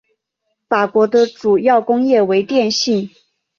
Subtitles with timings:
[0.67, 3.11] 法国的主要工业为电信。